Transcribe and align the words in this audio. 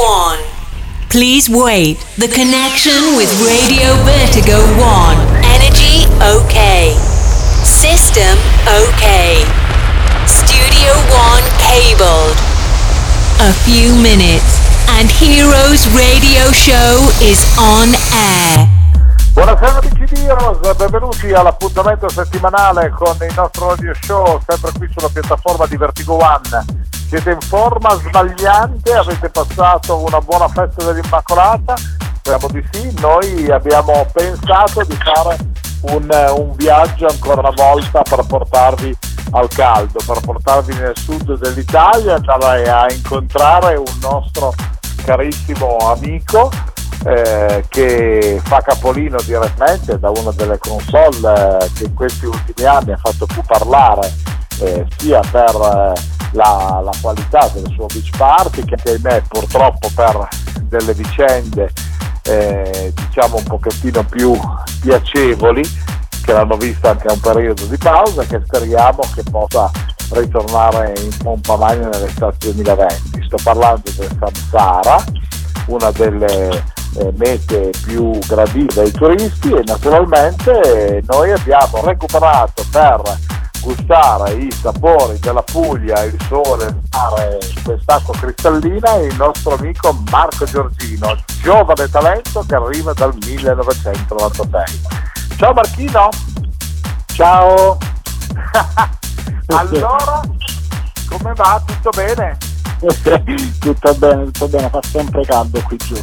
1. 0.00 0.38
Please 1.10 1.50
wait. 1.50 2.00
The 2.16 2.28
connection 2.32 3.20
with 3.20 3.28
Radio 3.44 3.92
Vertigo 4.00 4.56
1. 4.80 5.44
Energy 5.44 6.08
okay. 6.24 6.96
System 7.68 8.40
okay. 8.64 9.44
Studio 10.24 10.96
1 11.04 11.44
cabled. 11.60 12.32
A 13.44 13.52
few 13.68 13.92
minutes 14.00 14.56
and 14.96 15.12
Heroes 15.12 15.84
Radio 15.92 16.48
Show 16.56 17.04
is 17.20 17.44
on 17.60 17.92
air. 18.16 18.64
Buonasera 19.34 19.84
amici 19.84 20.14
di 20.14 20.24
Heroes, 20.24 20.76
benvenuti 20.76 21.30
all'appuntamento 21.32 22.08
settimanale 22.08 22.88
con 22.96 23.16
il 23.20 23.34
nostro 23.36 23.68
radio 23.68 23.92
show, 24.00 24.40
sempre 24.48 24.72
qui 24.78 24.88
sulla 24.96 25.10
piattaforma 25.12 25.66
di 25.66 25.76
Vertigo 25.76 26.14
One. 26.14 26.88
Siete 27.10 27.32
in 27.32 27.40
forma 27.40 27.90
sbagliante, 27.96 28.92
avete 28.94 29.30
passato 29.30 30.04
una 30.04 30.20
buona 30.20 30.46
festa 30.46 30.84
dell'Immacolata? 30.84 31.74
Speriamo 32.18 32.46
di 32.52 32.64
sì, 32.70 32.94
noi 33.00 33.50
abbiamo 33.50 34.06
pensato 34.12 34.84
di 34.84 34.94
fare 34.94 35.36
un, 35.90 36.08
un 36.36 36.54
viaggio 36.54 37.08
ancora 37.08 37.40
una 37.40 37.50
volta 37.50 38.02
per 38.02 38.24
portarvi 38.24 38.96
al 39.32 39.48
caldo, 39.48 39.98
per 40.06 40.20
portarvi 40.20 40.72
nel 40.74 40.96
sud 40.96 41.36
dell'Italia, 41.36 42.14
andare 42.14 42.70
a 42.70 42.86
incontrare 42.92 43.74
un 43.74 43.98
nostro 44.00 44.54
carissimo 45.04 45.78
amico 45.78 46.48
eh, 47.06 47.64
che 47.68 48.40
fa 48.44 48.60
capolino 48.60 49.16
direttamente 49.22 49.98
da 49.98 50.10
una 50.10 50.30
delle 50.30 50.58
console 50.58 51.58
eh, 51.58 51.70
che 51.74 51.84
in 51.86 51.94
questi 51.94 52.26
ultimi 52.26 52.68
anni 52.68 52.92
ha 52.92 52.98
fatto 52.98 53.26
più 53.26 53.42
parlare 53.42 54.14
eh, 54.60 54.86
sia 54.96 55.18
per 55.28 55.56
eh, 55.56 56.18
la, 56.32 56.80
la, 56.82 56.92
qualità 57.00 57.48
del 57.54 57.70
suo 57.74 57.86
beach 57.86 58.16
party 58.16 58.64
che 58.64 58.76
ahimè 58.90 59.22
purtroppo 59.28 59.90
per 59.94 60.28
delle 60.62 60.94
vicende 60.94 61.70
eh, 62.22 62.92
diciamo 62.94 63.36
un 63.36 63.44
pochettino 63.44 64.04
più 64.04 64.38
piacevoli 64.80 65.62
che 66.24 66.32
l'hanno 66.32 66.56
visto 66.56 66.88
anche 66.88 67.08
a 67.08 67.12
un 67.12 67.20
periodo 67.20 67.64
di 67.66 67.76
pausa 67.76 68.24
che 68.24 68.40
speriamo 68.44 69.00
che 69.14 69.22
possa 69.28 69.70
ritornare 70.10 70.92
in 71.00 71.16
pompa 71.16 71.56
magna 71.56 71.88
nell'estate 71.88 72.52
2020 72.52 73.24
sto 73.24 73.36
parlando 73.42 73.90
del 73.96 74.16
Samsara 74.18 75.02
una 75.66 75.90
delle 75.92 76.64
eh, 76.96 77.12
mete 77.16 77.70
più 77.84 78.18
gradite 78.26 78.74
dai 78.74 78.90
turisti 78.90 79.50
e 79.52 79.62
naturalmente 79.64 81.02
noi 81.06 81.30
abbiamo 81.30 81.82
recuperato 81.84 82.64
per 82.70 83.00
gustare 83.60 84.32
i 84.34 84.50
sapori 84.52 85.18
della 85.18 85.42
Puglia, 85.42 86.02
il 86.02 86.16
sole, 86.28 86.66
il 86.66 86.80
mare, 86.90 87.38
quest'acqua 87.62 88.14
cristallina 88.18 88.94
il 88.96 89.14
nostro 89.16 89.54
amico 89.54 89.96
Marco 90.10 90.44
Giorgino, 90.44 91.16
giovane 91.42 91.88
talento 91.88 92.44
che 92.46 92.54
arriva 92.54 92.92
dal 92.92 93.14
1996. 93.24 94.64
Ciao 95.36 95.52
Marchino! 95.52 96.08
Ciao! 97.06 97.78
allora, 99.46 100.20
come 101.08 101.32
va? 101.34 101.62
Tutto 101.64 101.90
bene? 101.90 102.38
tutto 103.60 103.94
bene, 103.94 104.24
tutto 104.30 104.48
bene, 104.48 104.68
fa 104.70 104.80
sempre 104.82 105.24
caldo 105.24 105.60
qui 105.66 105.76
giù. 105.76 106.00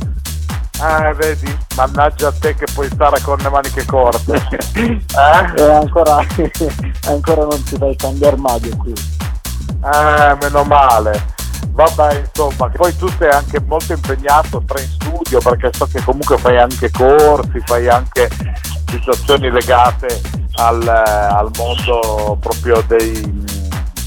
Eh, 0.79 1.13
vedi, 1.15 1.57
mannaggia 1.75 2.27
a 2.27 2.33
te 2.39 2.53
che 2.53 2.65
puoi 2.73 2.87
stare 2.87 3.19
con 3.21 3.37
le 3.39 3.49
maniche 3.49 3.83
corte. 3.85 4.35
eh? 4.75 5.53
E 5.55 5.71
ancora, 5.71 6.17
ancora 7.07 7.41
non 7.41 7.65
si 7.65 7.77
fa 7.77 7.85
il 7.87 7.95
cambio 7.95 8.27
armadio 8.27 8.77
qui. 8.77 8.93
Eh, 8.93 10.37
meno 10.41 10.63
male. 10.63 11.35
Vabbè, 11.69 12.23
insomma, 12.25 12.69
poi 12.69 12.95
tu 12.95 13.07
sei 13.17 13.29
anche 13.29 13.59
molto 13.61 13.93
impegnato 13.93 14.63
tra 14.65 14.79
in 14.79 14.87
studio 14.87 15.39
perché 15.39 15.69
so 15.73 15.85
che 15.85 16.01
comunque 16.03 16.37
fai 16.37 16.57
anche 16.57 16.89
corsi, 16.91 17.59
fai 17.65 17.87
anche 17.87 18.29
situazioni 18.89 19.51
legate 19.51 20.21
al, 20.55 20.87
al 20.87 21.51
mondo 21.55 22.37
proprio 22.39 22.81
dei, 22.87 23.45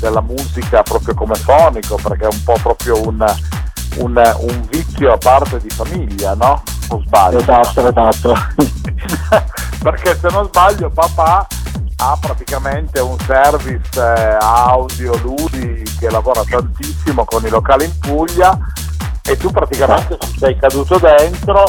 della 0.00 0.20
musica 0.20 0.82
proprio 0.82 1.14
come 1.14 1.34
fonico, 1.34 1.96
perché 2.02 2.24
è 2.24 2.32
un 2.32 2.42
po' 2.42 2.56
proprio 2.60 3.06
un, 3.06 3.24
un, 3.96 4.34
un 4.40 4.66
vizio 4.70 5.12
a 5.12 5.18
parte 5.18 5.58
di 5.60 5.70
famiglia, 5.70 6.34
no? 6.34 6.62
O 6.88 7.02
sbaglio? 7.04 7.38
Esatto, 7.38 7.88
esatto. 7.88 8.34
perché 9.82 10.18
se 10.20 10.28
non 10.30 10.46
sbaglio 10.46 10.90
papà 10.90 11.46
ha 12.02 12.16
praticamente 12.18 13.00
un 13.00 13.16
service 13.26 14.00
eh, 14.00 14.36
audio 14.40 15.16
Ludi 15.18 15.82
che 15.98 16.10
lavora 16.10 16.42
tantissimo 16.48 17.24
con 17.24 17.44
i 17.44 17.50
locali 17.50 17.84
in 17.84 17.98
Puglia 17.98 18.58
e 19.22 19.36
tu 19.36 19.50
praticamente 19.50 20.18
ci 20.20 20.38
sei 20.38 20.56
caduto 20.58 20.98
dentro 20.98 21.64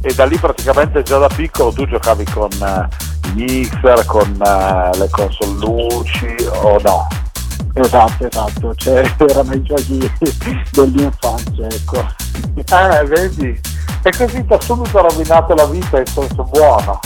e 0.00 0.14
da 0.14 0.24
lì 0.24 0.36
praticamente 0.36 1.02
già 1.02 1.18
da 1.18 1.28
piccolo 1.28 1.72
tu 1.72 1.86
giocavi 1.86 2.24
con 2.24 2.50
eh, 2.50 3.28
i 3.28 3.32
mixer, 3.34 4.04
con 4.04 4.40
eh, 4.44 4.96
le 4.98 5.08
console 5.10 5.58
luci 5.58 6.34
o 6.62 6.78
no? 6.82 7.06
Esatto, 7.78 8.26
esatto, 8.26 8.74
cioè, 8.76 9.04
erano 9.28 9.52
i 9.52 9.62
giochi 9.62 10.10
dell'infanzia, 10.72 11.66
ecco. 11.66 12.06
Eh, 12.54 13.04
vedi? 13.04 13.60
E 14.02 14.10
così 14.16 14.46
ti 14.46 14.52
ha 14.54 14.60
subito 14.60 14.98
rovinato 14.98 15.54
la 15.54 15.66
vita 15.66 15.98
in 15.98 16.06
senso 16.06 16.44
buono. 16.44 16.98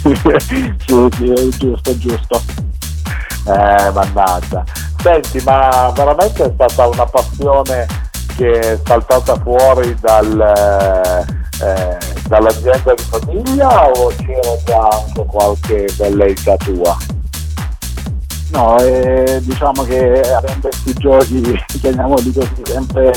sì, 0.00 0.14
sì, 0.16 1.32
è 1.32 1.48
giusto, 1.58 1.90
è 1.90 1.96
giusto. 1.98 2.40
Eh, 3.46 3.90
mannaggia. 3.92 4.64
Senti, 5.02 5.38
ma 5.44 5.92
veramente 5.94 6.44
è 6.44 6.50
stata 6.54 6.86
una 6.86 7.04
passione 7.04 7.86
che 8.36 8.58
è 8.58 8.80
saltata 8.86 9.36
fuori 9.40 9.94
dal, 10.00 10.40
eh, 11.62 11.98
dall'azienda 12.26 12.94
di 12.94 13.02
famiglia 13.02 13.90
o 13.90 14.08
c'era 14.16 14.56
già 14.64 14.88
anche 14.88 15.26
qualche 15.26 15.86
velleità 15.98 16.56
tua? 16.56 16.96
No, 18.50 18.78
eh, 18.78 19.40
diciamo 19.42 19.82
che 19.82 20.20
avendo 20.20 20.68
questi 20.68 20.92
giochi, 20.94 21.42
chiamiamoli 21.80 22.32
così, 22.32 22.62
sempre, 22.64 23.12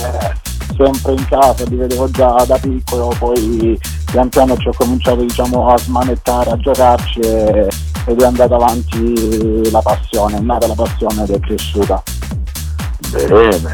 sempre 0.75 1.11
in 1.13 1.25
casa, 1.27 1.63
li 1.65 1.75
vedevo 1.75 2.09
già 2.09 2.43
da 2.47 2.57
piccolo, 2.57 3.13
poi 3.17 3.79
pian 4.11 4.29
piano 4.29 4.57
ci 4.57 4.67
ho 4.67 4.73
cominciato 4.75 5.21
diciamo, 5.21 5.67
a 5.67 5.77
smanettare, 5.77 6.51
a 6.51 6.57
giocarci 6.57 7.19
e, 7.19 7.67
ed 8.05 8.21
è 8.21 8.25
andata 8.25 8.55
avanti 8.55 9.69
la 9.69 9.81
passione, 9.81 10.37
è 10.37 10.41
nata 10.41 10.67
la 10.67 10.73
passione 10.73 11.23
ed 11.23 11.29
è 11.29 11.39
cresciuta. 11.39 12.01
Bene, 13.11 13.73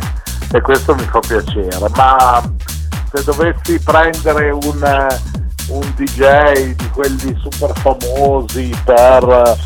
e 0.52 0.62
questo 0.62 0.94
mi 0.96 1.04
fa 1.04 1.20
piacere, 1.20 1.90
ma 1.96 2.42
se 3.14 3.24
dovessi 3.24 3.80
prendere 3.80 4.50
un, 4.50 5.08
un 5.70 5.94
DJ 5.96 6.76
di 6.76 6.90
quelli 6.90 7.38
super 7.42 7.72
famosi 7.80 8.74
per 8.84 9.58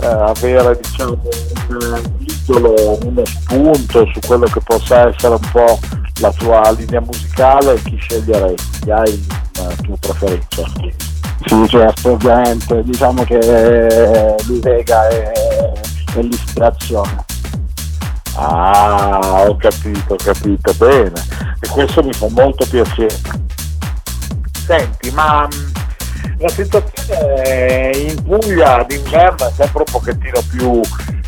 eh, 0.00 0.06
avere 0.06 0.78
diciamo, 0.80 1.18
un 1.68 2.02
idolo, 2.18 2.98
uno 3.02 3.24
spunto 3.24 4.06
su 4.12 4.20
quello 4.26 4.46
che 4.46 4.60
possa 4.60 5.08
essere 5.08 5.34
un 5.34 5.50
po' 5.52 5.78
la 6.20 6.32
tua 6.32 6.70
linea 6.72 7.00
musicale, 7.00 7.80
chi 7.82 7.96
sceglieresti? 7.96 8.90
Hai 8.90 9.12
il 9.12 9.76
tuo 9.82 9.96
preferito? 10.00 10.66
Sì, 11.46 11.68
certo, 11.68 12.12
ovviamente, 12.12 12.82
diciamo 12.82 13.22
che 13.24 14.36
lui 14.46 14.60
Vega 14.60 15.08
è, 15.08 15.32
è 16.14 16.20
l'ispirazione. 16.20 17.24
Ah, 18.34 19.44
ho 19.48 19.56
capito, 19.56 20.14
ho 20.14 20.16
capito, 20.16 20.72
bene. 20.74 21.20
E 21.60 21.68
questo 21.68 22.02
mi 22.02 22.12
fa 22.12 22.28
molto 22.30 22.66
piacere. 22.68 23.16
Senti, 24.64 25.10
ma 25.10 25.48
la 26.38 26.48
situazione 26.48 27.90
in 27.94 28.22
Puglia 28.22 28.84
d'inverno 28.86 29.48
è 29.48 29.52
sempre 29.54 29.78
un 29.78 29.92
pochettino 29.92 30.40
più 30.50 30.80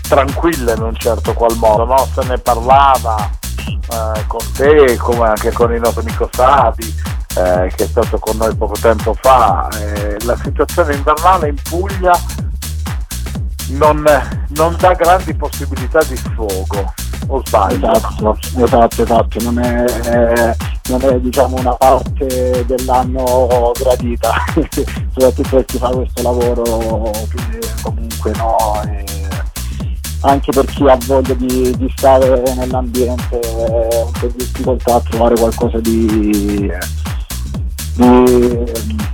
tranquilla 0.09 0.75
in 0.75 0.83
un 0.83 0.97
certo 0.97 1.33
qual 1.33 1.57
modo, 1.57 1.85
no? 1.85 2.09
Se 2.13 2.27
ne 2.27 2.39
parlava 2.39 3.31
eh, 3.57 4.27
con 4.27 4.41
te, 4.57 4.97
come 4.97 5.29
anche 5.29 5.53
con 5.53 5.73
il 5.73 5.81
nostro 5.81 6.03
amico 6.03 6.29
Savi, 6.33 6.95
eh, 7.37 7.73
che 7.75 7.85
è 7.85 7.87
stato 7.87 8.19
con 8.19 8.37
noi 8.37 8.55
poco 8.55 8.75
tempo 8.81 9.15
fa. 9.15 9.69
Eh, 9.79 10.17
la 10.25 10.37
situazione 10.37 10.95
invernale 10.95 11.49
in 11.49 11.57
Puglia 11.69 12.13
non, 13.71 14.05
non 14.49 14.77
dà 14.79 14.93
grandi 14.95 15.35
possibilità 15.35 16.03
di 16.05 16.17
sfogo 16.17 16.93
o 17.29 17.43
sbaglio? 17.45 17.93
Esatto, 17.93 18.37
esatto, 18.57 19.03
esatto. 19.03 19.43
Non, 19.43 19.59
è, 19.59 19.85
è, 19.85 20.57
non 20.89 21.03
è 21.03 21.21
diciamo, 21.21 21.57
una 21.59 21.75
parte 21.75 22.65
dell'anno 22.67 23.73
gradita, 23.79 24.33
soprattutto 25.13 25.49
per 25.57 25.65
chi 25.65 25.79
fa 25.79 25.89
questo 25.89 26.23
lavoro, 26.23 27.13
comunque 27.83 28.33
no. 28.37 28.57
Anche 30.23 30.53
per 30.53 30.67
chi 30.67 30.87
ha 30.87 30.99
voglia 31.07 31.33
di, 31.33 31.75
di 31.77 31.93
stare 31.97 32.43
nell'ambiente 32.55 33.41
è 33.41 34.03
un 34.05 34.11
po' 34.13 34.27
di 34.27 34.35
difficoltà 34.37 34.97
a 34.97 35.01
trovare 35.01 35.35
qualcosa 35.35 35.81
di, 35.81 36.71
di 37.95 39.10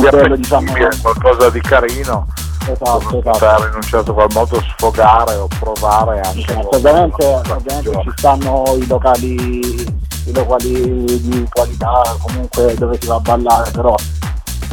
bello, 0.00 0.36
diciamo, 0.36 0.72
qualcosa 1.02 1.50
di 1.50 1.60
carino 1.60 2.26
esatto, 2.72 3.18
esatto. 3.18 3.66
in 3.66 3.74
un 3.74 3.82
certo 3.82 4.12
qual 4.12 4.28
modo 4.32 4.60
sfogare 4.60 5.34
o 5.34 5.48
provare 5.58 6.20
anche 6.20 6.40
esatto, 6.40 6.76
ovviamente, 6.76 7.24
ovviamente 7.24 8.00
ci 8.02 8.12
stanno 8.16 8.64
i 8.78 8.86
locali 8.86 10.06
i 10.28 10.32
locali 10.34 11.04
di 11.04 11.46
qualità, 11.50 12.02
comunque 12.20 12.74
dove 12.74 12.98
si 13.00 13.06
va 13.06 13.14
a 13.14 13.20
ballare, 13.20 13.70
però 13.70 13.94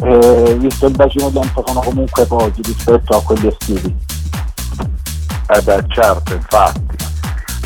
eh, 0.04 0.56
visto 0.60 0.88
il 0.88 0.96
bacino 0.96 1.32
tempo 1.32 1.64
sono 1.66 1.80
comunque 1.80 2.26
pochi 2.26 2.62
rispetto 2.62 3.16
a 3.16 3.22
quelli 3.22 3.48
estivi. 3.48 3.96
Eh 5.48 5.62
beh 5.62 5.86
certo, 5.88 6.34
infatti. 6.34 6.98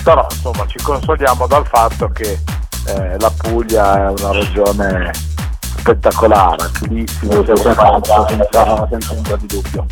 Però 0.04 0.26
insomma 0.30 0.66
ci 0.68 0.78
consoliamo 0.82 1.48
dal 1.48 1.66
fatto 1.66 2.10
che 2.10 2.40
eh, 2.86 3.20
la 3.20 3.32
Puglia 3.36 4.08
è 4.08 4.22
una 4.22 4.32
regione 4.32 5.12
spettacolare, 5.77 6.69
bellissima, 6.81 7.33
senza, 7.45 8.27
senza, 8.27 8.88
senza 8.89 9.13
ombra 9.13 9.36
di 9.38 9.45
dubbio. 9.48 9.86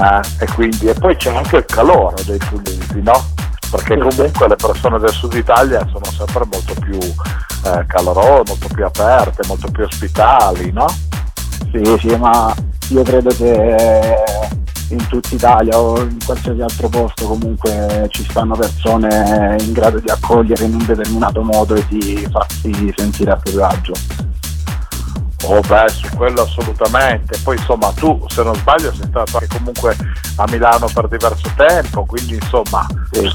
Eh, 0.00 0.44
e, 0.44 0.46
quindi, 0.54 0.86
e 0.86 0.94
poi 0.94 1.16
c'è 1.16 1.34
anche 1.34 1.56
il 1.56 1.64
calore 1.64 2.22
dei 2.24 2.38
pugliesi, 2.38 3.02
no? 3.02 3.24
Perché 3.70 3.98
comunque 3.98 4.48
le 4.48 4.56
persone 4.56 4.98
del 4.98 5.10
sud 5.10 5.34
Italia 5.34 5.86
sono 5.90 6.04
sempre 6.04 6.46
molto 6.50 6.74
più 6.80 6.98
eh, 6.98 7.84
calorose, 7.86 8.42
molto 8.46 8.68
più 8.72 8.84
aperte, 8.84 9.46
molto 9.46 9.70
più 9.70 9.84
ospitali, 9.84 10.70
no? 10.72 10.86
Sì, 11.72 11.96
sì, 11.98 12.16
ma 12.16 12.54
io 12.90 13.02
credo 13.02 13.28
che 13.30 14.16
in 14.90 15.06
tutta 15.08 15.34
Italia 15.34 15.78
o 15.78 16.00
in 16.00 16.16
qualsiasi 16.24 16.62
altro 16.62 16.88
posto 16.88 17.26
comunque 17.26 18.06
ci 18.10 18.24
stanno 18.24 18.56
persone 18.56 19.56
in 19.60 19.72
grado 19.72 19.98
di 19.98 20.08
accogliere 20.08 20.64
in 20.64 20.74
un 20.74 20.86
determinato 20.86 21.42
modo 21.42 21.74
e 21.74 21.84
di 21.88 22.26
farsi 22.30 22.94
sentire 22.96 23.32
a 23.32 23.36
proprio 23.36 23.66
agio. 23.66 23.92
Oh 25.44 25.60
beh, 25.60 25.88
su 25.88 26.08
quello 26.16 26.42
assolutamente. 26.42 27.38
Poi 27.42 27.56
insomma 27.56 27.90
tu, 27.92 28.24
se 28.28 28.42
non 28.42 28.54
sbaglio, 28.56 28.92
sei 28.92 29.06
stato 29.08 29.38
anche 29.38 29.56
comunque 29.56 29.96
a 30.36 30.44
Milano 30.50 30.88
per 30.92 31.08
diverso 31.08 31.50
tempo, 31.56 32.04
quindi 32.04 32.34
insomma 32.34 32.86
sì. 33.10 33.32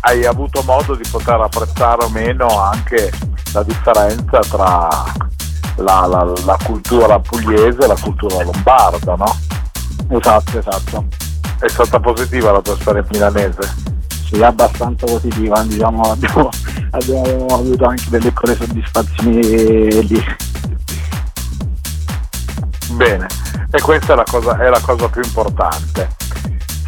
hai 0.00 0.24
avuto 0.24 0.62
modo 0.62 0.94
di 0.94 1.06
poter 1.10 1.40
apprezzare 1.40 2.04
o 2.04 2.08
meno 2.08 2.46
anche 2.60 3.10
la 3.52 3.62
differenza 3.62 4.38
tra 4.40 4.88
la, 5.76 6.06
la, 6.06 6.32
la 6.44 6.58
cultura 6.64 7.18
pugliese 7.18 7.82
e 7.82 7.86
la 7.86 7.98
cultura 8.00 8.42
lombarda, 8.42 9.14
no? 9.16 9.36
Esatto, 10.08 10.58
esatto. 10.58 11.04
È 11.58 11.68
stata 11.68 11.98
positiva 12.00 12.52
la 12.52 12.60
tua 12.60 12.76
storia 12.78 13.04
milanese? 13.10 13.94
Sì, 14.28 14.42
abbastanza 14.42 15.06
positiva, 15.06 15.62
diciamo, 15.62 16.02
abbiamo, 16.10 16.48
abbiamo 16.90 17.46
avuto 17.46 17.84
anche 17.84 18.04
delle 18.08 18.28
piccole 18.28 18.56
soddisfazioni 18.56 20.06
lì. 20.06 20.24
Bene, 22.90 23.26
e 23.70 23.80
questa 23.80 24.12
è 24.12 24.16
la 24.16 24.24
cosa, 24.28 24.58
è 24.58 24.68
la 24.68 24.80
cosa 24.80 25.08
più 25.08 25.22
importante. 25.22 26.08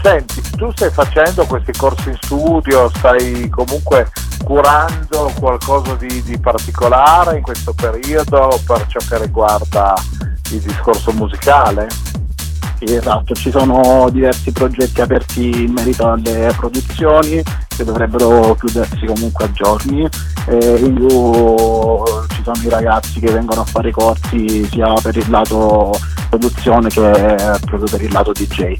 Senti, 0.02 0.40
tu 0.56 0.70
stai 0.72 0.90
facendo 0.90 1.44
questi 1.46 1.72
corsi 1.72 2.08
in 2.08 2.16
studio, 2.20 2.88
stai 2.94 3.48
comunque 3.48 4.10
curando 4.44 5.32
qualcosa 5.38 5.94
di, 5.96 6.22
di, 6.22 6.38
particolare 6.38 7.36
in 7.36 7.42
questo 7.42 7.72
periodo 7.74 8.60
per 8.64 8.86
ciò 8.86 9.00
che 9.08 9.18
riguarda 9.18 9.94
il 10.50 10.60
discorso 10.60 11.12
musicale? 11.12 11.88
Esatto, 12.80 13.34
ci 13.34 13.50
sono 13.50 14.08
diversi 14.10 14.52
progetti 14.52 15.00
aperti 15.00 15.64
in 15.64 15.72
merito 15.72 16.08
alle 16.08 16.52
produzioni 16.56 17.42
che 17.68 17.84
dovrebbero 17.84 18.54
chiudersi 18.54 19.04
comunque 19.04 19.44
a 19.46 19.52
giorni. 19.52 20.08
E 20.46 20.76
in 20.78 20.94
più 20.94 21.08
ci 22.28 22.42
sono 22.42 22.60
i 22.62 22.68
ragazzi 22.68 23.20
che 23.20 23.32
vengono 23.32 23.62
a 23.62 23.64
fare 23.64 23.90
corsi 23.90 24.64
sia 24.66 24.92
per 25.02 25.16
il 25.16 25.28
lato 25.28 25.92
produzione 26.28 26.88
che 26.88 27.58
proprio 27.64 27.88
per 27.90 28.02
il 28.02 28.12
lato 28.12 28.32
DJ. 28.32 28.78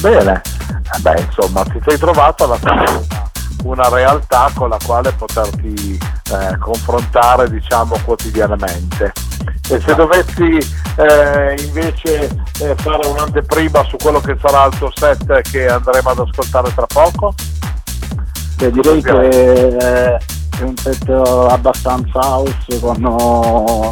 Bene, 0.00 0.42
eh 0.96 1.00
beh 1.00 1.20
insomma 1.20 1.62
ti 1.64 1.80
sei 1.84 1.98
trovato 1.98 2.44
alla 2.44 2.58
fine 2.58 3.32
una 3.64 3.88
realtà 3.88 4.50
con 4.54 4.68
la 4.68 4.78
quale 4.84 5.12
poterti 5.12 5.98
eh, 5.98 6.58
confrontare 6.58 7.50
diciamo 7.50 7.96
quotidianamente. 8.04 9.12
E 9.68 9.80
se 9.80 9.94
dovessi 9.94 10.58
eh, 10.96 11.54
invece 11.62 12.28
eh, 12.60 12.74
fare 12.76 13.06
un'anteprima 13.06 13.82
su 13.84 13.96
quello 13.96 14.20
che 14.20 14.36
sarà 14.40 14.66
il 14.66 14.76
tuo 14.76 14.90
set 14.94 15.40
che 15.50 15.68
andremo 15.68 16.10
ad 16.10 16.18
ascoltare 16.18 16.72
tra 16.74 16.86
poco? 16.86 17.34
Beh, 18.56 18.70
direi 18.70 19.02
che 19.02 19.76
è 19.76 20.62
un 20.62 20.76
set 20.76 21.08
abbastanza 21.08 22.20
house 22.20 22.78
con, 22.80 23.00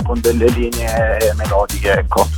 con 0.05 0.21
delle 0.21 0.49
linee 0.49 1.33
melodiche, 1.37 1.93
ecco. 1.93 2.29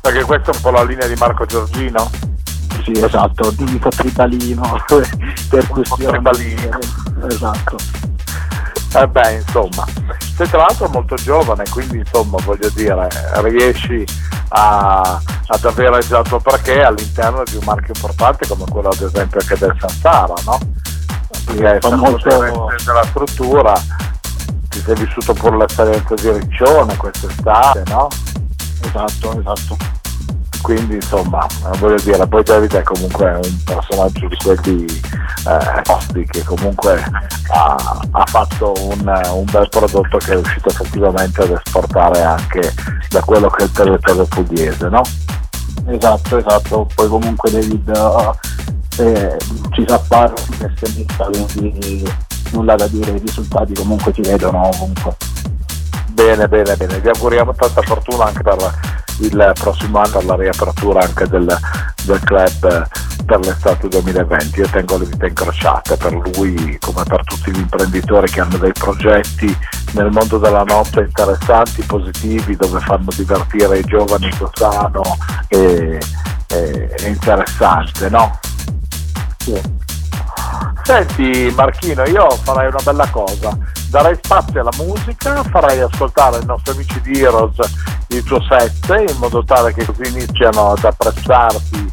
Perché 0.00 0.22
questa 0.24 0.50
è 0.52 0.54
un 0.54 0.60
po' 0.60 0.70
la 0.70 0.84
linea 0.84 1.06
di 1.06 1.14
Marco 1.14 1.44
Giorgino? 1.46 2.33
Sì, 2.84 2.92
esatto, 2.92 3.54
po' 3.80 3.88
tribalino, 3.88 4.62
percussione. 5.48 6.12
tribalino. 6.12 6.78
Esatto. 7.26 7.76
Eh 8.96 9.08
beh, 9.08 9.32
insomma, 9.32 9.84
sei 10.36 10.48
tra 10.48 10.58
l'altro 10.58 10.88
molto 10.88 11.16
giovane, 11.16 11.64
quindi 11.70 11.98
insomma 11.98 12.36
voglio 12.44 12.68
dire, 12.74 13.08
riesci 13.42 14.04
a, 14.50 15.20
ad 15.46 15.64
avere 15.64 15.98
già 16.06 16.20
il 16.20 16.28
tuo 16.28 16.38
perché 16.38 16.82
all'interno 16.82 17.42
di 17.44 17.56
un 17.56 17.64
marchio 17.64 17.92
importante 17.94 18.46
come 18.46 18.64
quello 18.68 18.90
ad 18.90 19.00
esempio 19.00 19.40
anche 19.40 19.56
del 19.58 19.74
Sansara, 19.80 20.34
no? 20.44 20.58
Perché 21.44 21.80
sì, 21.82 21.94
molto... 21.94 22.68
della 22.84 23.04
struttura, 23.04 23.72
ti 24.68 24.80
sei 24.80 24.94
vissuto 24.94 25.32
pure 25.32 25.56
l'esperienza 25.56 26.14
di 26.14 26.30
Riccione 26.30 26.96
quest'estate, 26.96 27.82
no? 27.88 28.08
Esatto, 28.82 29.40
esatto 29.40 30.02
quindi 30.64 30.94
insomma 30.94 31.46
voglio 31.78 32.00
dire 32.02 32.26
poi 32.26 32.42
David 32.42 32.74
è 32.74 32.82
comunque 32.82 33.32
un 33.32 33.62
personaggio 33.64 34.26
di 34.28 34.36
quelli 34.42 34.86
eh, 35.46 36.24
che 36.24 36.42
comunque 36.42 37.04
ha, 37.52 38.00
ha 38.10 38.24
fatto 38.24 38.72
un, 38.78 39.22
un, 39.34 39.44
bel 39.44 39.68
prodotto 39.68 40.16
che 40.16 40.32
è 40.32 40.34
riuscito 40.36 40.70
effettivamente 40.70 41.42
ad 41.42 41.50
esportare 41.50 42.22
anche 42.22 42.72
da 43.10 43.20
quello 43.20 43.48
che 43.50 43.64
è 43.64 43.66
il 43.66 43.72
territorio 43.72 44.24
pugliese 44.24 44.88
no? 44.88 45.02
esatto 45.86 46.38
esatto. 46.38 46.88
Poi 46.94 47.08
comunque 47.08 47.50
David 47.50 47.90
eh, 49.00 49.36
ci 49.72 49.84
sa 49.86 49.98
fare 49.98 50.32
un 50.32 50.56
professionista 50.56 51.26
quindi 51.26 52.10
nulla 52.52 52.74
da 52.74 52.86
dire 52.86 53.10
i 53.10 53.18
risultati 53.18 53.74
comunque 53.74 54.14
si 54.14 54.22
vedono 54.22 54.66
ovunque. 54.68 55.14
Bene 56.08 56.48
bene 56.48 56.74
bene. 56.74 57.00
Vi 57.00 57.08
auguriamo 57.08 57.52
tanta 57.52 57.82
fortuna 57.82 58.24
anche 58.24 58.42
per 58.42 58.56
il 59.20 59.52
prossimo 59.54 59.98
anno 59.98 60.10
per 60.10 60.24
la 60.24 60.36
riapertura 60.36 61.00
anche 61.00 61.26
del, 61.28 61.56
del 62.04 62.20
club 62.20 62.88
per 63.24 63.40
l'estate 63.40 63.88
2020. 63.88 64.60
Io 64.60 64.68
tengo 64.68 64.98
le 64.98 65.06
dita 65.08 65.26
incrociate 65.26 65.96
per 65.96 66.12
lui 66.36 66.78
come 66.80 67.02
per 67.04 67.24
tutti 67.24 67.50
gli 67.50 67.58
imprenditori 67.58 68.30
che 68.30 68.40
hanno 68.40 68.56
dei 68.58 68.72
progetti 68.72 69.56
nel 69.92 70.10
mondo 70.10 70.38
della 70.38 70.64
notte 70.64 71.00
interessanti, 71.00 71.82
positivi, 71.82 72.56
dove 72.56 72.80
fanno 72.80 73.08
divertire 73.14 73.78
i 73.78 73.84
giovani 73.84 74.28
sano 74.54 75.02
e, 75.48 75.98
e, 76.48 76.94
e 76.98 77.08
interessante, 77.08 78.08
no? 78.08 78.38
Sì. 79.38 79.82
Senti 80.82 81.52
Marchino, 81.56 82.04
io 82.04 82.28
farei 82.30 82.68
una 82.68 82.80
bella 82.82 83.08
cosa, 83.08 83.56
darei 83.94 84.18
spazio 84.20 84.60
alla 84.60 84.72
musica, 84.76 85.44
farei 85.44 85.78
ascoltare 85.78 86.38
ai 86.38 86.44
nostri 86.46 86.72
amici 86.72 87.00
di 87.02 87.20
Heroes 87.20 87.54
il 88.08 88.24
tuo 88.24 88.42
set 88.42 88.88
in 89.08 89.16
modo 89.18 89.44
tale 89.44 89.72
che 89.72 89.84
così 89.84 90.10
iniziano 90.10 90.72
ad 90.72 90.82
apprezzarti 90.82 91.92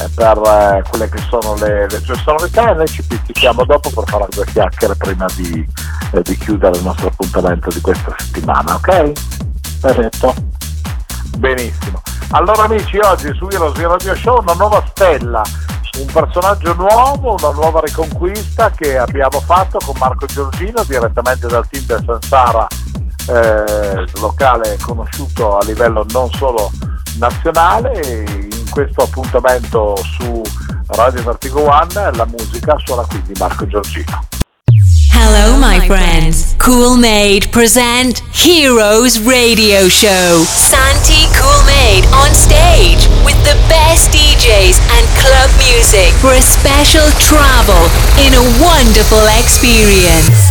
eh, 0.00 0.08
per 0.14 0.38
eh, 0.38 0.82
quelle 0.88 1.08
che 1.10 1.18
sono 1.28 1.54
le, 1.56 1.86
le 1.86 2.00
tue 2.00 2.16
sonorità 2.16 2.70
e 2.70 2.74
noi 2.74 2.88
ci 2.88 3.02
pizzichiamo 3.02 3.62
dopo 3.66 3.90
per 3.90 4.04
fare 4.06 4.26
due 4.30 4.46
chiacchiere 4.46 4.96
prima 4.96 5.26
di, 5.36 5.68
eh, 6.12 6.22
di 6.22 6.34
chiudere 6.38 6.78
il 6.78 6.82
nostro 6.82 7.08
appuntamento 7.08 7.68
di 7.68 7.80
questa 7.82 8.14
settimana, 8.16 8.76
ok? 8.76 9.12
Perfetto. 9.82 10.34
Benissimo. 11.36 12.00
Allora 12.30 12.62
amici, 12.62 12.96
oggi 13.00 13.30
su 13.34 13.46
Heroes 13.50 13.76
Radio 13.76 14.16
Show 14.16 14.40
una 14.40 14.54
nuova 14.54 14.82
stella 14.88 15.42
un 15.96 16.06
personaggio 16.06 16.74
nuovo, 16.74 17.36
una 17.38 17.52
nuova 17.52 17.80
riconquista 17.80 18.70
che 18.70 18.98
abbiamo 18.98 19.40
fatto 19.40 19.78
con 19.84 19.94
Marco 19.98 20.26
Giorgino 20.26 20.82
direttamente 20.84 21.46
dal 21.46 21.66
team 21.68 21.84
del 21.84 22.02
Sansara, 22.04 22.66
eh, 23.28 24.04
locale 24.20 24.76
conosciuto 24.82 25.58
a 25.58 25.64
livello 25.64 26.04
non 26.10 26.30
solo 26.32 26.70
nazionale. 27.18 28.24
In 28.26 28.70
questo 28.70 29.02
appuntamento 29.02 29.96
su 29.96 30.42
Radio 30.86 31.22
Vertigo 31.22 31.62
One 31.62 32.10
la 32.12 32.26
musica 32.26 32.76
suona 32.84 33.02
quindi 33.02 33.32
Marco 33.38 33.66
Giorgino. 33.66 34.26
Hello, 35.16 35.56
my 35.56 35.80
friends. 35.86 36.54
Cool 36.58 36.98
Made 36.98 37.48
present 37.50 38.20
Heroes 38.44 39.22
Radio 39.24 39.88
Show. 39.88 40.42
Santi 40.42 41.23
On 41.94 42.34
stage 42.34 43.06
with 43.22 43.38
the 43.46 43.54
best 43.70 44.10
DJs 44.10 44.82
and 44.98 45.06
club 45.22 45.46
music 45.62 46.10
for 46.18 46.34
a 46.34 46.42
special 46.42 47.06
travel 47.22 47.86
in 48.18 48.34
a 48.34 48.42
wonderful 48.58 49.22
experience. 49.38 50.50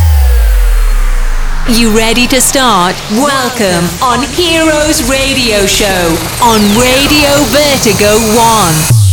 You 1.68 1.94
ready 1.94 2.26
to 2.28 2.40
start? 2.40 2.96
Welcome 3.10 3.84
on 4.00 4.24
Heroes 4.32 5.04
Radio 5.10 5.66
Show 5.66 6.16
on 6.40 6.64
Radio 6.80 7.36
Vertigo 7.52 8.16
1. 8.96 9.03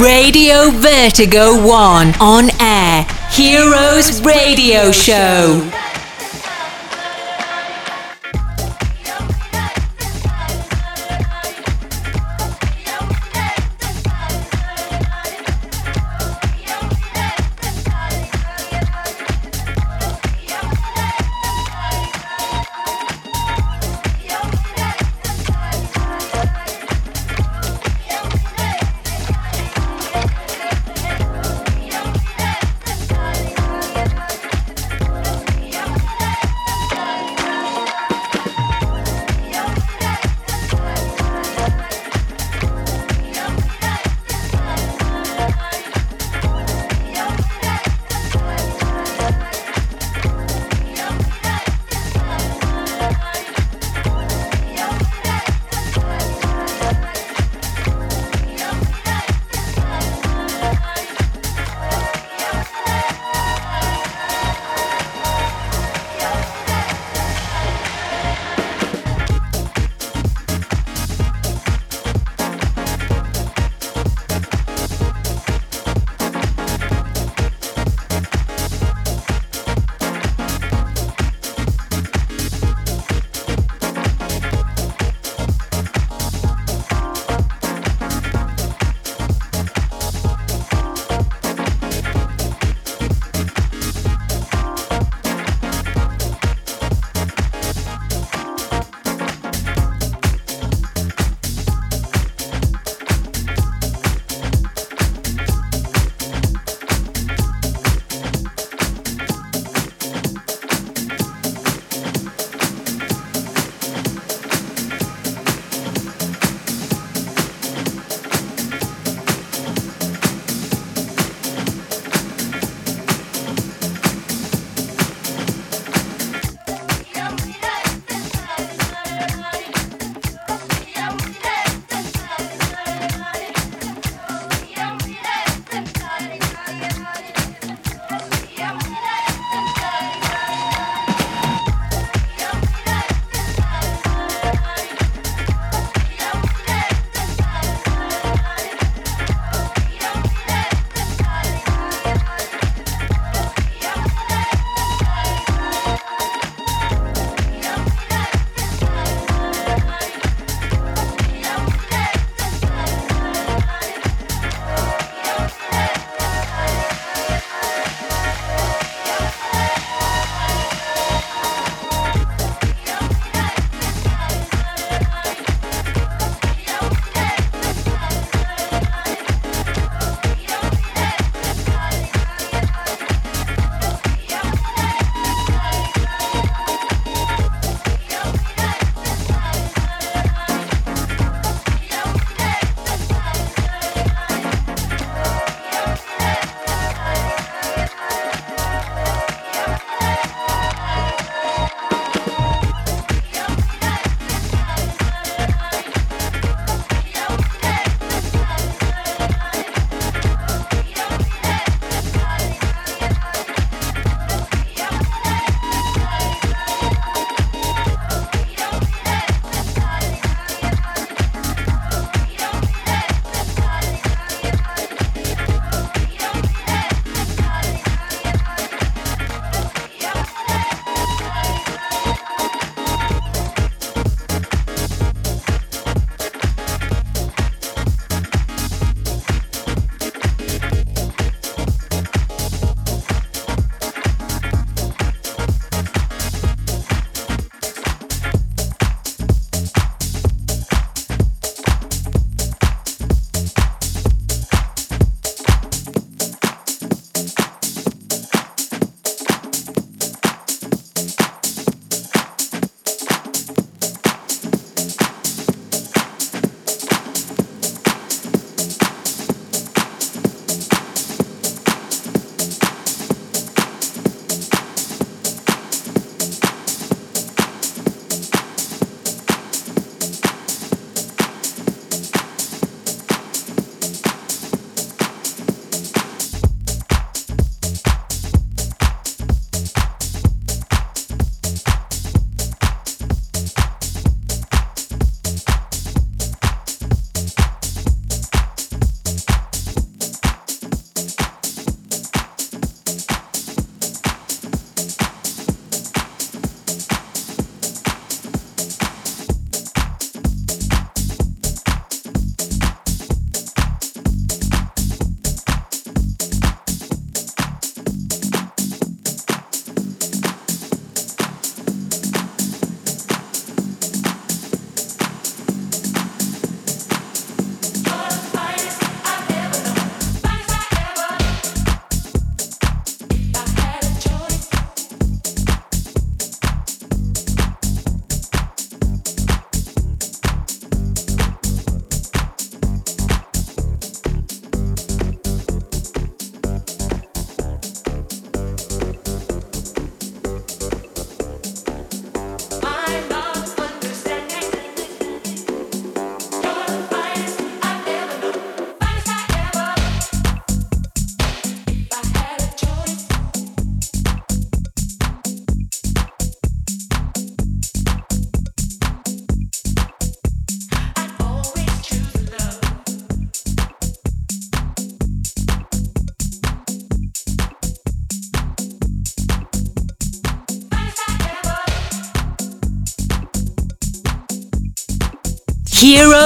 Radio 0.00 0.70
Vertigo 0.70 1.54
1 1.62 2.14
on 2.20 2.50
air. 2.58 3.06
Heroes 3.30 4.20
Radio 4.22 4.90
Show. 4.90 5.73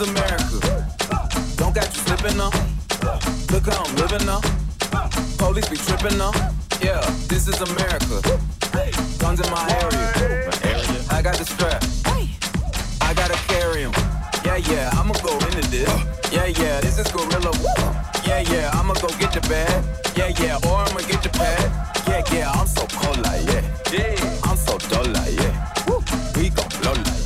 is 0.00 0.08
America. 0.08 0.86
Don't 1.56 1.74
got 1.74 1.86
you 1.94 2.00
slipping 2.02 2.40
up. 2.40 2.54
Look 3.50 3.66
how 3.66 3.84
I'm 3.84 3.96
living 3.96 4.28
up. 4.28 4.44
Police 5.38 5.68
be 5.68 5.76
tripping 5.76 6.20
up. 6.20 6.34
Yeah, 6.80 7.00
this 7.28 7.48
is 7.48 7.60
America. 7.60 8.20
Guns 9.18 9.40
in 9.40 9.50
my 9.50 9.66
area. 9.82 10.50
I 11.10 11.22
got 11.22 11.36
the 11.36 11.44
strap. 11.44 11.82
I 13.02 13.14
gotta 13.14 13.36
carry 13.48 13.82
him. 13.82 13.92
Yeah, 14.44 14.56
yeah, 14.56 14.90
I'ma 14.94 15.14
go 15.22 15.34
into 15.46 15.68
this. 15.70 15.88
Yeah, 16.32 16.46
yeah, 16.46 16.80
this 16.80 16.98
is 16.98 17.10
gorilla. 17.12 17.52
Yeah, 18.24 18.40
yeah, 18.40 18.70
I'ma 18.74 18.94
go 18.94 19.08
get 19.18 19.34
your 19.34 19.42
bag. 19.42 19.84
Yeah, 20.16 20.32
yeah, 20.40 20.68
or 20.68 20.76
I'ma 20.76 21.00
get 21.00 21.24
your 21.24 21.32
pad. 21.32 21.90
Yeah, 22.06 22.22
yeah, 22.32 22.50
I'm 22.52 22.66
so 22.66 22.86
cold 22.86 23.18
like 23.24 23.46
yeah. 23.92 24.40
I'm 24.44 24.56
so 24.56 24.78
dull 24.78 25.06
like 25.12 25.34
yeah. 25.34 25.72
We 26.36 26.48
gon' 26.50 26.68
blow 26.80 26.92
like 26.92 27.19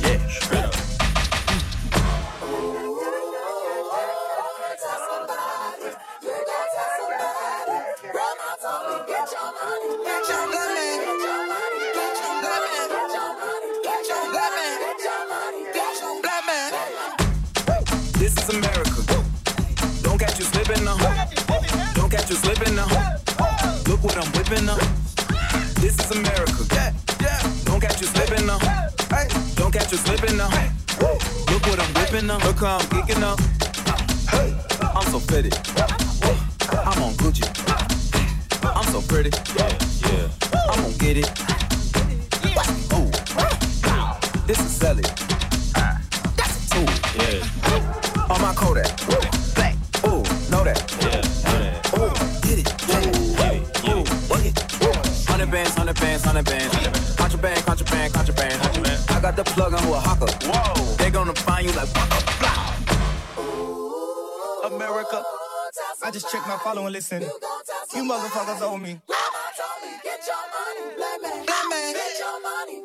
living 24.65 24.83
up. 24.83 25.75
This 25.75 25.97
is 25.99 26.11
America. 26.11 26.65
Yeah, 26.73 26.93
yeah. 27.21 27.51
Don't 27.65 27.81
catch 27.81 28.01
you 28.01 28.07
slipping 28.07 28.49
up. 28.49 28.61
Hey, 29.09 29.27
don't 29.55 29.71
catch 29.71 29.91
you 29.91 29.97
slipping 29.97 30.39
up. 30.39 30.51
Look 31.51 31.65
what 31.67 31.79
I'm 31.79 31.93
whipping 31.93 32.29
up. 32.29 32.43
Look 32.43 32.57
how 32.57 32.77
I'm 32.77 32.87
kicking 32.89 33.23
up. 33.23 33.39
Hey, 34.29 34.55
I'm 34.81 35.03
so 35.11 35.19
fitted. 35.19 36.04
follow 66.75 66.87
and 66.87 66.93
listen. 66.93 67.21
You, 67.21 67.31
you 67.95 68.03
motherfuckers 68.03 68.61
owe 68.61 68.77
me. 68.77 68.99
Grandma 69.07 69.43
told 69.57 69.79
me, 69.83 69.97
get 70.03 70.19
your 70.27 70.43
money, 70.55 70.95
blame 70.95 71.21
me, 71.21 71.45
blame 71.45 71.69
me, 71.69 71.93
Get 71.93 72.19
your 72.19 72.41
money. 72.41 72.84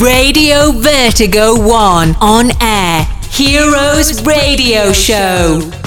Radio 0.00 0.72
Vertigo 0.72 1.54
1 1.54 2.16
on 2.20 2.50
air. 2.60 3.06
Heroes 3.30 4.22
Radio 4.24 4.92
Show. 4.92 5.83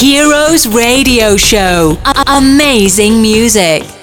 Heroes 0.00 0.68
Radio 0.68 1.36
Show. 1.36 1.98
A- 2.04 2.38
amazing 2.38 3.20
music. 3.20 3.97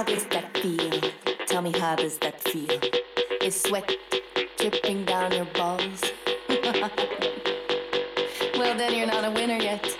how 0.00 0.06
does 0.06 0.24
that 0.28 0.56
feel? 0.56 0.98
Tell 1.46 1.60
me 1.60 1.78
how 1.78 1.94
does 1.94 2.16
that 2.20 2.40
feel? 2.44 2.80
Is 3.42 3.60
sweat 3.60 3.94
dripping 4.56 5.04
down 5.04 5.30
your 5.32 5.44
balls? 5.44 6.02
well, 8.56 8.78
then 8.78 8.94
you're 8.94 9.06
not 9.06 9.26
a 9.26 9.30
winner 9.30 9.58
yet. 9.58 9.99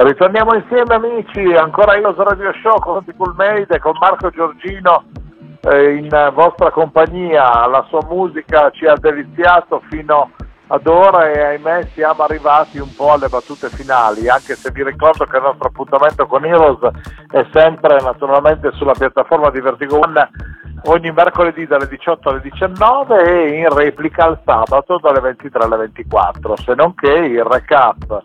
Ritorniamo 0.00 0.54
insieme 0.54 0.94
amici, 0.94 1.40
ancora 1.56 1.96
io 1.96 2.14
su 2.14 2.22
Radio 2.22 2.52
Show 2.62 2.78
con 2.78 3.04
Cool 3.16 3.34
Made 3.36 3.80
con 3.80 3.94
Marco 3.98 4.30
Giorgino 4.30 5.06
eh, 5.62 5.96
in 5.96 6.08
vostra 6.34 6.70
compagnia, 6.70 7.66
la 7.66 7.84
sua 7.88 8.06
musica 8.08 8.70
ci 8.70 8.86
ha 8.86 8.94
deliziato 8.94 9.82
fino 9.90 10.30
ad 10.68 10.86
ora 10.86 11.28
e 11.28 11.40
ahimè 11.40 11.86
siamo 11.94 12.22
arrivati 12.22 12.78
un 12.78 12.94
po' 12.94 13.10
alle 13.10 13.26
battute 13.26 13.70
finali, 13.70 14.28
anche 14.28 14.54
se 14.54 14.70
vi 14.70 14.84
ricordo 14.84 15.24
che 15.24 15.36
il 15.36 15.42
nostro 15.42 15.66
appuntamento 15.66 16.26
con 16.26 16.44
Heroes 16.44 16.78
è 17.32 17.44
sempre 17.52 18.00
naturalmente 18.00 18.70
sulla 18.74 18.94
piattaforma 18.96 19.50
di 19.50 19.60
Vertigo 19.60 19.98
One 19.98 20.30
ogni 20.84 21.10
mercoledì 21.10 21.66
dalle 21.66 21.88
18 21.88 22.28
alle 22.28 22.40
19 22.42 23.24
e 23.24 23.58
in 23.58 23.68
replica 23.68 24.28
il 24.28 24.38
sabato 24.44 25.00
dalle 25.02 25.18
23 25.18 25.64
alle 25.64 25.76
24, 25.76 26.56
se 26.58 26.74
non 26.74 26.94
che 26.94 27.10
il 27.10 27.42
recap 27.42 28.22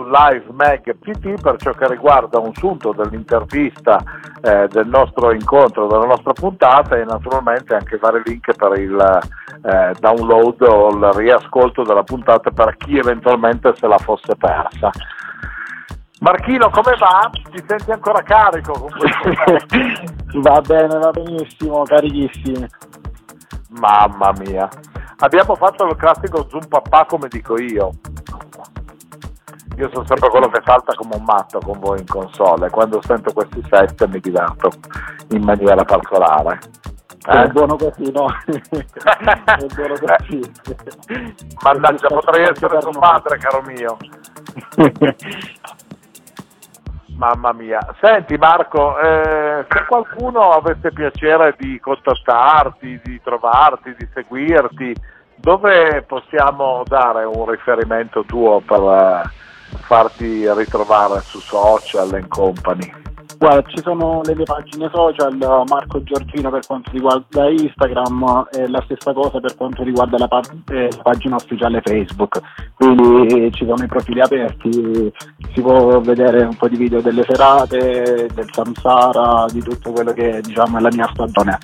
su 0.00 0.08
Live 0.08 0.46
Mag 0.52 0.96
PT 0.96 1.40
per 1.40 1.56
ciò 1.56 1.72
che 1.72 1.88
riguarda 1.88 2.38
un 2.38 2.54
sunto 2.54 2.92
dell'intervista 2.92 4.02
eh, 4.42 4.66
del 4.68 4.86
nostro 4.86 5.32
incontro, 5.32 5.86
della 5.86 6.06
nostra 6.06 6.32
puntata 6.32 6.96
e 6.96 7.04
naturalmente 7.04 7.74
anche 7.74 7.98
vari 7.98 8.22
link 8.24 8.54
per 8.54 8.78
il 8.78 9.20
eh, 9.62 9.94
download 9.98 10.62
o 10.62 10.88
il 10.88 11.12
riascolto 11.12 11.82
della 11.82 12.02
puntata 12.02 12.50
per 12.50 12.76
chi 12.76 12.96
eventualmente 12.96 13.74
se 13.76 13.86
la 13.86 13.98
fosse 13.98 14.34
persa. 14.36 14.90
Marchino, 16.20 16.68
come 16.70 16.94
va? 16.98 17.30
Ti 17.50 17.64
senti 17.66 17.90
ancora 17.90 18.22
carico 18.22 18.72
con 18.72 18.90
questo? 18.90 20.40
va 20.40 20.60
bene, 20.60 20.98
va 20.98 21.10
benissimo, 21.10 21.82
carichissimo. 21.82 22.66
Mamma 23.70 24.32
mia. 24.38 24.68
Abbiamo 25.22 25.54
fatto 25.54 25.86
il 25.86 25.96
classico 25.96 26.46
zoom 26.48 26.66
papà 26.68 27.06
come 27.06 27.28
dico 27.28 27.58
io. 27.58 27.90
Io 29.80 29.88
sono 29.94 30.04
sempre 30.04 30.28
quello 30.28 30.48
che 30.48 30.60
salta 30.62 30.92
come 30.94 31.16
un 31.16 31.24
matto 31.24 31.58
con 31.58 31.78
voi 31.78 32.00
in 32.00 32.06
console 32.06 32.66
e 32.66 32.70
quando 32.70 33.00
sento 33.00 33.32
questi 33.32 33.66
set 33.70 34.06
mi 34.08 34.20
diverto 34.20 34.68
in 35.30 35.42
maniera 35.42 35.82
particolare. 35.84 36.58
Eh? 37.26 37.40
È 37.44 37.46
buono 37.48 37.76
così, 37.76 38.12
no? 38.12 38.26
è 38.44 39.66
buono 39.74 39.94
così. 39.94 40.40
Mannaggia, 41.62 42.08
potrei 42.08 42.42
essere 42.42 42.78
tuo 42.78 42.90
padre, 42.90 43.38
caro 43.38 43.62
mio. 43.62 43.96
Mamma 47.16 47.52
mia. 47.54 47.80
Senti 48.02 48.36
Marco, 48.36 48.98
eh, 48.98 49.64
se 49.66 49.84
qualcuno 49.86 50.50
avesse 50.50 50.92
piacere 50.92 51.56
di 51.58 51.80
contattarti, 51.80 53.00
di 53.02 53.18
trovarti, 53.22 53.94
di 53.96 54.06
seguirti, 54.12 54.94
dove 55.36 56.02
possiamo 56.06 56.82
dare 56.84 57.24
un 57.24 57.48
riferimento 57.48 58.24
tuo 58.24 58.60
per 58.60 58.80
eh, 58.80 59.39
farti 59.76 60.50
ritrovare 60.52 61.20
su 61.20 61.38
social 61.40 62.14
e 62.14 62.26
company? 62.28 62.92
Guarda, 63.38 63.66
ci 63.70 63.80
sono 63.82 64.20
le 64.24 64.34
mie 64.34 64.44
pagine 64.44 64.90
social, 64.92 65.34
Marco 65.66 66.02
Giorgino 66.02 66.50
per 66.50 66.66
quanto 66.66 66.90
riguarda 66.90 67.48
Instagram 67.48 68.48
e 68.52 68.68
la 68.68 68.82
stessa 68.84 69.14
cosa 69.14 69.40
per 69.40 69.56
quanto 69.56 69.82
riguarda 69.82 70.18
la, 70.18 70.28
pag- 70.28 70.70
eh, 70.70 70.90
la 70.94 71.02
pagina 71.02 71.36
ufficiale 71.36 71.80
Facebook. 71.82 72.38
Quindi 72.74 73.50
ci 73.52 73.64
sono 73.64 73.82
i 73.82 73.86
profili 73.86 74.20
aperti, 74.20 75.12
si 75.54 75.60
può 75.62 76.00
vedere 76.00 76.42
un 76.42 76.56
po' 76.56 76.68
di 76.68 76.76
video 76.76 77.00
delle 77.00 77.24
serate, 77.26 78.28
del 78.34 78.48
Samsara, 78.52 79.46
di 79.50 79.62
tutto 79.62 79.92
quello 79.92 80.12
che 80.12 80.40
diciamo 80.42 80.76
è 80.76 80.80
la 80.80 80.90
mia 80.92 81.08
stagione. 81.10 81.58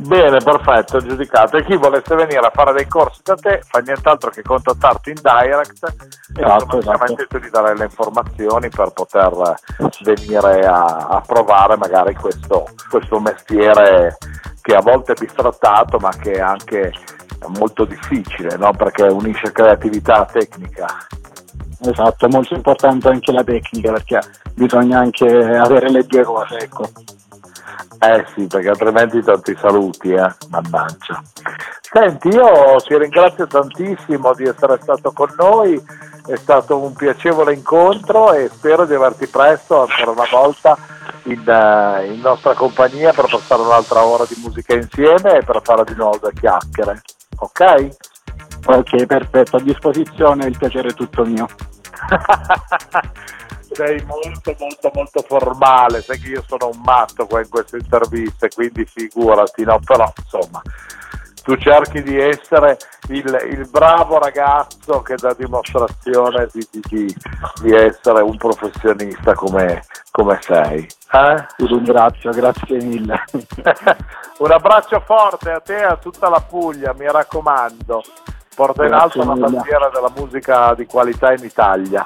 Bene, 0.00 0.38
perfetto, 0.38 1.00
giudicato. 1.00 1.56
E 1.56 1.64
chi 1.64 1.76
volesse 1.76 2.14
venire 2.14 2.38
a 2.38 2.50
fare 2.54 2.72
dei 2.72 2.86
corsi 2.86 3.20
da 3.24 3.34
te 3.34 3.60
fa 3.66 3.80
nient'altro 3.80 4.30
che 4.30 4.42
contattarti 4.42 5.10
in 5.10 5.20
direct 5.20 5.94
e 6.36 6.42
esatto, 6.42 6.78
esatto. 6.78 7.14
ti 7.40 7.50
dare 7.50 7.76
le 7.76 7.84
informazioni 7.84 8.68
per 8.68 8.92
poter 8.92 9.56
venire 10.04 10.66
a, 10.66 11.08
a 11.10 11.20
provare 11.26 11.76
magari 11.76 12.14
questo, 12.14 12.68
questo, 12.88 13.18
mestiere 13.18 14.16
che 14.60 14.74
a 14.74 14.80
volte 14.80 15.12
è 15.12 15.18
bistrattato 15.18 15.98
ma 15.98 16.10
che 16.10 16.32
è 16.32 16.40
anche 16.40 16.92
molto 17.58 17.84
difficile, 17.84 18.56
no? 18.56 18.70
perché 18.72 19.02
unisce 19.02 19.50
creatività 19.50 20.24
tecnica. 20.26 20.86
Esatto, 21.80 22.26
è 22.26 22.28
molto 22.30 22.54
importante 22.54 23.08
anche 23.08 23.32
la 23.32 23.42
tecnica 23.42 23.92
perché 23.92 24.20
bisogna 24.54 25.00
anche 25.00 25.26
avere 25.26 25.90
le 25.90 26.04
due 26.04 26.22
cose, 26.22 26.56
ecco. 26.58 26.88
Eh 28.00 28.24
sì, 28.34 28.46
perché 28.46 28.68
altrimenti 28.68 29.22
tanti 29.22 29.56
saluti, 29.58 30.12
eh, 30.12 30.34
mannaggia. 30.50 31.22
Senti, 31.80 32.28
io 32.28 32.76
ti 32.86 32.96
ringrazio 32.96 33.46
tantissimo 33.46 34.34
di 34.34 34.44
essere 34.44 34.78
stato 34.82 35.12
con 35.12 35.32
noi, 35.36 35.82
è 36.26 36.36
stato 36.36 36.78
un 36.78 36.94
piacevole 36.94 37.54
incontro 37.54 38.32
e 38.32 38.50
spero 38.52 38.84
di 38.84 38.94
averti 38.94 39.26
presto 39.26 39.80
ancora 39.80 40.10
una 40.10 40.28
volta 40.30 40.76
in, 41.24 41.42
uh, 41.46 42.04
in 42.04 42.20
nostra 42.20 42.54
compagnia 42.54 43.12
per 43.12 43.28
passare 43.30 43.62
un'altra 43.62 44.04
ora 44.04 44.24
di 44.28 44.38
musica 44.42 44.74
insieme 44.74 45.38
e 45.38 45.44
per 45.44 45.60
fare 45.62 45.84
di 45.84 45.94
nuovo 45.94 46.18
due 46.18 46.32
chiacchiere. 46.34 47.00
Ok? 47.38 47.88
Ok, 48.66 49.06
perfetto, 49.06 49.56
a 49.56 49.60
disposizione, 49.60 50.46
il 50.46 50.58
piacere 50.58 50.88
è 50.88 50.94
tutto 50.94 51.24
mio. 51.24 51.46
sei 53.72 54.02
molto 54.04 54.54
molto 54.58 54.90
molto 54.92 55.22
formale, 55.22 56.02
sai 56.02 56.18
che 56.18 56.28
io 56.28 56.44
sono 56.46 56.70
un 56.72 56.80
matto 56.82 57.26
qua 57.26 57.40
in 57.40 57.48
queste 57.48 57.78
interviste, 57.78 58.48
quindi 58.48 58.84
figurati, 58.84 59.64
no? 59.64 59.78
Però 59.84 60.12
insomma 60.22 60.62
tu 61.48 61.56
cerchi 61.56 62.02
di 62.02 62.20
essere 62.20 62.76
il, 63.08 63.24
il 63.50 63.66
bravo 63.70 64.18
ragazzo 64.18 65.00
che 65.00 65.14
dà 65.14 65.32
dimostrazione 65.32 66.46
di, 66.52 66.68
di, 66.70 67.16
di, 67.62 67.72
essere 67.72 68.20
un 68.20 68.36
professionista 68.36 69.32
come, 69.32 69.82
come 70.10 70.38
sei. 70.42 70.86
Eh? 71.10 71.46
Ti 71.56 71.66
ringrazio, 71.66 72.32
grazie 72.32 72.76
mille. 72.82 73.24
un 74.40 74.52
abbraccio 74.52 75.00
forte 75.06 75.50
a 75.50 75.60
te 75.60 75.78
e 75.78 75.84
a 75.84 75.96
tutta 75.96 76.28
la 76.28 76.40
Puglia, 76.40 76.92
mi 76.92 77.10
raccomando. 77.10 78.02
Porta 78.54 78.84
in 78.84 78.92
alto 78.92 79.24
la 79.24 79.32
bandiera 79.32 79.88
della 79.88 80.12
musica 80.14 80.74
di 80.74 80.84
qualità 80.84 81.32
in 81.32 81.44
Italia. 81.44 82.04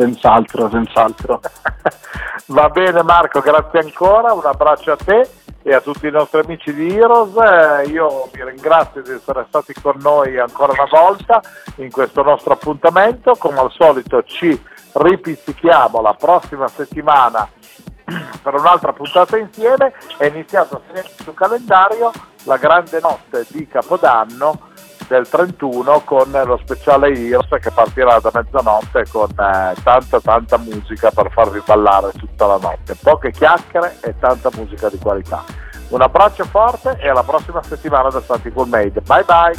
Senz'altro, 0.00 0.70
senz'altro. 0.70 1.40
Va 2.54 2.68
bene 2.68 3.02
Marco, 3.02 3.40
grazie 3.40 3.80
ancora, 3.80 4.32
un 4.32 4.44
abbraccio 4.44 4.92
a 4.92 4.96
te 4.96 5.28
e 5.60 5.74
a 5.74 5.80
tutti 5.80 6.06
i 6.06 6.12
nostri 6.12 6.38
amici 6.38 6.72
di 6.72 6.96
Heroes. 6.96 7.34
Eh, 7.34 7.88
io 7.88 8.28
vi 8.32 8.44
ringrazio 8.44 9.02
di 9.02 9.10
essere 9.10 9.46
stati 9.48 9.74
con 9.74 9.96
noi 9.98 10.38
ancora 10.38 10.70
una 10.70 10.86
volta 10.88 11.42
in 11.78 11.90
questo 11.90 12.22
nostro 12.22 12.52
appuntamento. 12.52 13.34
Come 13.34 13.58
al 13.58 13.72
solito 13.72 14.22
ci 14.22 14.56
ripizzichiamo 14.92 16.00
la 16.00 16.14
prossima 16.14 16.68
settimana 16.68 17.48
per 18.40 18.54
un'altra 18.54 18.92
puntata 18.92 19.36
insieme. 19.36 19.94
È 20.16 20.26
iniziato 20.26 20.76
a 20.76 20.80
segnare 20.86 21.12
sul 21.16 21.34
calendario 21.34 22.12
la 22.44 22.56
grande 22.56 23.00
notte 23.00 23.44
di 23.48 23.66
Capodanno 23.66 24.76
del 25.08 25.26
31 25.28 26.02
con 26.04 26.30
lo 26.30 26.58
speciale 26.62 27.08
Heroes 27.08 27.48
che 27.60 27.70
partirà 27.70 28.20
da 28.20 28.30
mezzanotte 28.32 29.06
con 29.10 29.30
eh, 29.30 29.74
tanta 29.82 30.20
tanta 30.20 30.58
musica 30.58 31.10
per 31.10 31.30
farvi 31.32 31.62
ballare 31.64 32.12
tutta 32.12 32.46
la 32.46 32.58
notte, 32.60 32.94
poche 32.94 33.32
chiacchiere 33.32 33.98
e 34.02 34.14
tanta 34.18 34.50
musica 34.54 34.88
di 34.88 34.98
qualità. 34.98 35.42
Un 35.88 36.02
abbraccio 36.02 36.44
forte 36.44 36.98
e 37.00 37.08
alla 37.08 37.22
prossima 37.22 37.62
settimana 37.62 38.10
da 38.10 38.20
Santi 38.20 38.52
Cool 38.52 38.68
Made. 38.68 39.00
Bye 39.00 39.24
bye! 39.24 39.54